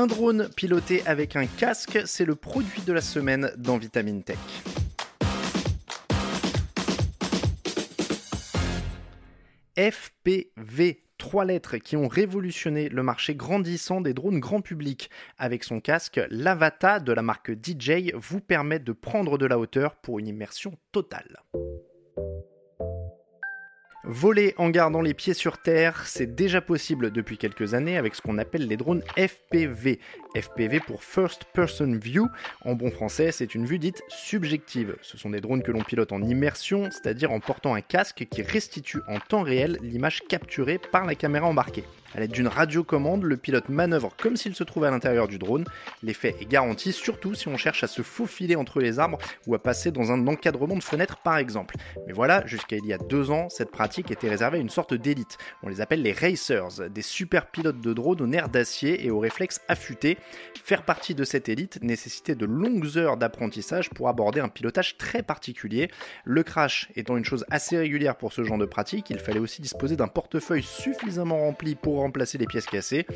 [0.00, 4.38] Un drone piloté avec un casque, c'est le produit de la semaine dans Vitamine Tech.
[9.76, 15.10] FPV trois lettres qui ont révolutionné le marché grandissant des drones grand public.
[15.36, 19.96] Avec son casque, l'Avata de la marque DJ vous permet de prendre de la hauteur
[19.96, 21.42] pour une immersion totale.
[24.12, 28.20] Voler en gardant les pieds sur terre, c'est déjà possible depuis quelques années avec ce
[28.20, 30.00] qu'on appelle les drones FPV.
[30.34, 32.26] FPV pour First Person View.
[32.62, 34.96] En bon français, c'est une vue dite subjective.
[35.00, 38.42] Ce sont des drones que l'on pilote en immersion, c'est-à-dire en portant un casque qui
[38.42, 41.84] restitue en temps réel l'image capturée par la caméra embarquée.
[42.14, 45.64] À l'aide d'une radiocommande, le pilote manœuvre comme s'il se trouvait à l'intérieur du drone.
[46.02, 49.62] L'effet est garanti, surtout si on cherche à se faufiler entre les arbres ou à
[49.62, 51.76] passer dans un encadrement de fenêtre par exemple.
[52.06, 54.92] Mais voilà, jusqu'à il y a deux ans, cette pratique était réservée à une sorte
[54.92, 55.38] d'élite.
[55.62, 59.20] On les appelle les racers, des super pilotes de drone aux nerfs d'acier et aux
[59.20, 60.18] réflexes affûtés.
[60.64, 65.22] Faire partie de cette élite nécessitait de longues heures d'apprentissage pour aborder un pilotage très
[65.22, 65.88] particulier.
[66.24, 69.62] Le crash étant une chose assez régulière pour ce genre de pratique, il fallait aussi
[69.62, 73.06] disposer d'un portefeuille suffisamment rempli pour remplacer les pièces cassées.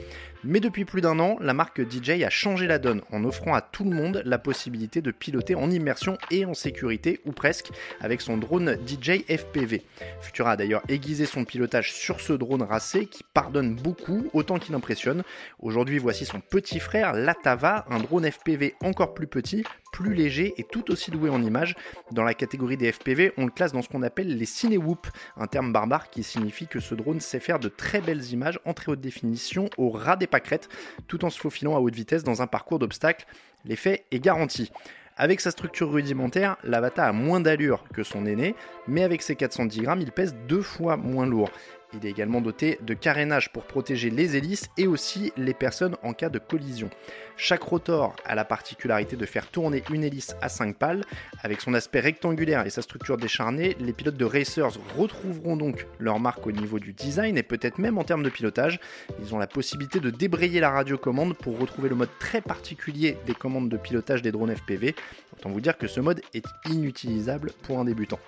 [0.43, 3.61] Mais depuis plus d'un an, la marque DJ a changé la donne en offrant à
[3.61, 8.21] tout le monde la possibilité de piloter en immersion et en sécurité, ou presque, avec
[8.21, 9.83] son drone DJ FPV.
[10.21, 14.75] Futura a d'ailleurs aiguisé son pilotage sur ce drone racé qui pardonne beaucoup autant qu'il
[14.75, 15.23] impressionne.
[15.59, 19.65] Aujourd'hui, voici son petit frère, l'Atava, un drone FPV encore plus petit,
[19.95, 21.77] plus léger et tout aussi doué en images.
[22.11, 25.07] Dans la catégorie des FPV, on le classe dans ce qu'on appelle les ciné-whoop,
[25.37, 28.75] un terme barbare qui signifie que ce drone sait faire de très belles images en
[28.75, 30.69] très haute définition au ras des pâquerettes,
[31.07, 33.25] tout en se faufilant à haute vitesse dans un parcours d'obstacles.
[33.65, 34.73] L'effet est garanti.
[35.17, 38.57] Avec sa structure rudimentaire, l'Avata a moins d'allure que son aîné,
[38.89, 41.51] mais avec ses 410 grammes, il pèse deux fois moins lourd.
[41.95, 46.13] Il est également doté de carénage pour protéger les hélices et aussi les personnes en
[46.13, 46.91] cas de collision.
[47.37, 51.05] Chaque rotor a la particularité de faire tourner une hélice à 5 pales.
[51.43, 56.21] Avec son aspect rectangulaire et sa structure décharnée, les pilotes de racers retrouveront donc leur
[56.21, 58.81] marque au niveau du design et peut-être même en termes de pilotage.
[59.21, 63.35] Ils ont la possibilité de débrayer la radiocommande pour retrouver le mode très particulier des
[63.35, 64.95] commandes de pilotage des drones FPV.
[65.33, 68.19] Autant vous dire que ce mode est inutilisable pour un débutant.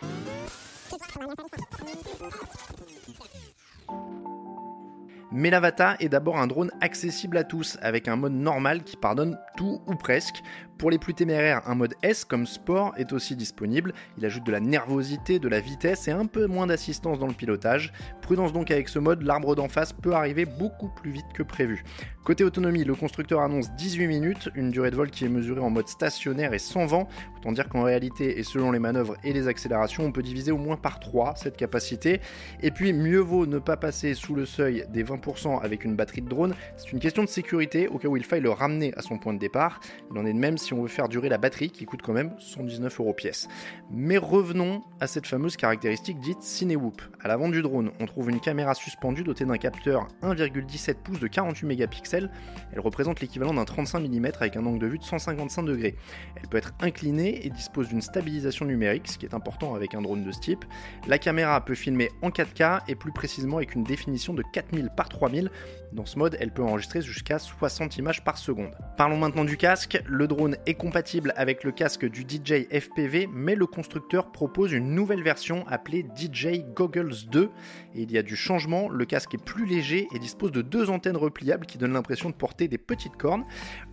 [5.38, 9.38] Mais l'Avata est d'abord un drone accessible à tous, avec un mode normal qui pardonne
[9.58, 10.42] tout ou presque.
[10.78, 13.94] Pour les plus téméraires, un mode S comme sport est aussi disponible.
[14.18, 17.32] Il ajoute de la nervosité, de la vitesse et un peu moins d'assistance dans le
[17.32, 17.94] pilotage.
[18.20, 21.82] Prudence donc avec ce mode, l'arbre d'en face peut arriver beaucoup plus vite que prévu.
[22.26, 25.70] Côté autonomie, le constructeur annonce 18 minutes, une durée de vol qui est mesurée en
[25.70, 27.08] mode stationnaire et sans vent.
[27.38, 30.58] Autant dire qu'en réalité, et selon les manœuvres et les accélérations, on peut diviser au
[30.58, 32.20] moins par 3 cette capacité.
[32.62, 36.20] Et puis, mieux vaut ne pas passer sous le seuil des 20% avec une batterie
[36.20, 36.54] de drone.
[36.76, 39.32] C'est une question de sécurité au cas où il faille le ramener à son point
[39.32, 39.80] de départ.
[40.12, 42.12] Il en est de même si on veut faire durer la batterie qui coûte quand
[42.12, 43.48] même 119 euros pièce.
[43.90, 47.00] Mais revenons à cette fameuse caractéristique dite Cinewhoop.
[47.22, 51.26] À l'avant du drone, on trouve une caméra suspendue dotée d'un capteur 1,17 pouces de
[51.26, 52.30] 48 mégapixels.
[52.72, 55.96] Elle représente l'équivalent d'un 35 mm avec un angle de vue de 155 degrés.
[56.36, 60.02] Elle peut être inclinée et dispose d'une stabilisation numérique, ce qui est important avec un
[60.02, 60.64] drone de ce type.
[61.06, 65.08] La caméra peut filmer en 4K et plus précisément avec une définition de 4000 par
[65.08, 65.50] 3000.
[65.92, 68.72] Dans ce mode, elle peut enregistrer jusqu'à 60 images par seconde.
[68.96, 70.02] Parlons maintenant du casque.
[70.06, 74.94] Le drone est compatible avec le casque du DJ FPV, mais le constructeur propose une
[74.94, 77.50] nouvelle version appelée DJ Goggles 2.
[77.94, 80.90] Et il y a du changement, le casque est plus léger et dispose de deux
[80.90, 83.44] antennes repliables qui donnent l'impression de porter des petites cornes.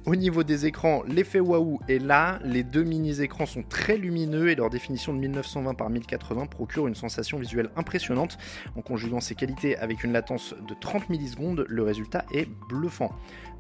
[0.06, 4.56] Au niveau des écrans, l'effet waouh est là, les deux mini-écrans sont très lumineux et
[4.56, 8.38] leur définition de 1920 par 1080 procure une sensation visuelle impressionnante.
[8.76, 13.12] En conjuguant ces qualités avec une latence de 30 millisecondes, le résultat est bluffant.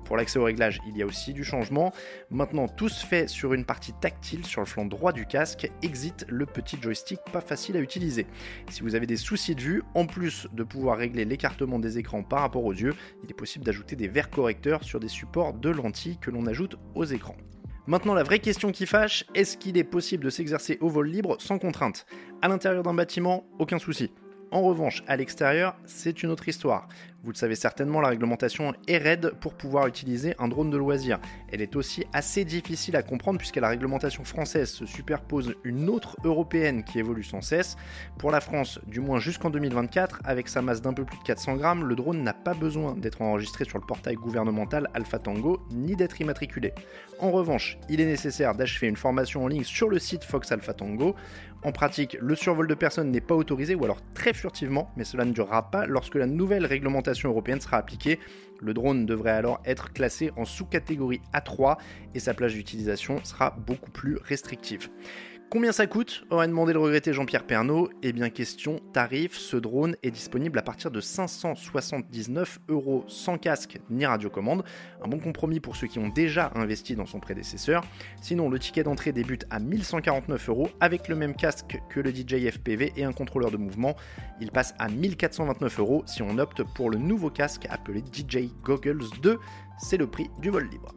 [0.03, 1.94] Pour l'accès au réglage, il y a aussi du changement.
[2.30, 5.69] Maintenant, tout fait sur une partie tactile sur le flanc droit du casque.
[5.81, 8.27] Exit le petit joystick pas facile à utiliser.
[8.69, 12.23] Si vous avez des soucis de vue, en plus de pouvoir régler l'écartement des écrans
[12.23, 12.93] par rapport aux yeux,
[13.23, 16.78] il est possible d'ajouter des verres correcteurs sur des supports de lentilles que l'on ajoute
[16.95, 17.37] aux écrans.
[17.85, 21.35] Maintenant, la vraie question qui fâche, est-ce qu'il est possible de s'exercer au vol libre
[21.39, 22.05] sans contrainte?
[22.41, 24.11] À l'intérieur d'un bâtiment, aucun souci.
[24.53, 26.88] En revanche, à l'extérieur, c'est une autre histoire.
[27.23, 31.20] Vous le savez certainement, la réglementation est raide pour pouvoir utiliser un drone de loisir.
[31.52, 36.17] Elle est aussi assez difficile à comprendre puisque la réglementation française se superpose une autre
[36.23, 37.78] européenne qui évolue sans cesse.
[38.20, 41.56] Pour la France, du moins jusqu'en 2024, avec sa masse d'un peu plus de 400
[41.56, 45.96] grammes, le drone n'a pas besoin d'être enregistré sur le portail gouvernemental Alpha Tango ni
[45.96, 46.73] d'être immatriculé.
[47.20, 50.73] En revanche, il est nécessaire d'achever une formation en ligne sur le site Fox Alpha
[50.73, 51.16] Tango.
[51.65, 55.23] En pratique, le survol de personnes n'est pas autorisé ou alors très furtivement, mais cela
[55.23, 58.19] ne durera pas lorsque la nouvelle réglementation européenne sera appliquée.
[58.59, 61.77] Le drone devrait alors être classé en sous-catégorie A3
[62.15, 64.89] et sa plage d'utilisation sera beaucoup plus restrictive.
[65.49, 67.90] Combien ça coûte aurait demandé le regretté Jean-Pierre Pernaud.
[68.01, 73.79] Eh bien, question tarif, ce drone est disponible à partir de 579 euros sans casque
[73.91, 74.63] ni radiocommande.
[75.03, 77.84] Un bon compromis pour ceux qui ont déjà investi dans son prédécesseur.
[78.19, 82.49] Sinon, le ticket d'entrée débute à 1149 euros avec le même casque que le DJI
[82.49, 83.96] FPV et un contrôleur de mouvement.
[84.41, 89.03] Il passe à 1429 euros si on opte pour le nouveau casque appelé DJI Goggles
[89.22, 89.37] 2.
[89.78, 90.93] C'est le prix du vol libre.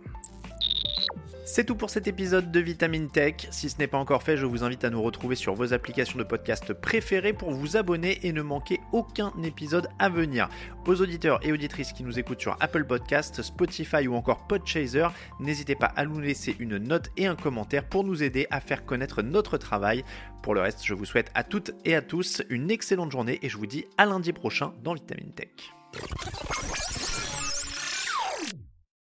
[1.49, 3.47] C'est tout pour cet épisode de Vitamine Tech.
[3.53, 6.19] Si ce n'est pas encore fait, je vous invite à nous retrouver sur vos applications
[6.19, 10.49] de podcast préférées pour vous abonner et ne manquer aucun épisode à venir.
[10.87, 15.07] Aux auditeurs et auditrices qui nous écoutent sur Apple Podcast, Spotify ou encore Podchaser,
[15.39, 18.85] n'hésitez pas à nous laisser une note et un commentaire pour nous aider à faire
[18.85, 20.03] connaître notre travail.
[20.43, 23.49] Pour le reste, je vous souhaite à toutes et à tous une excellente journée et
[23.49, 25.53] je vous dis à lundi prochain dans Vitamine Tech.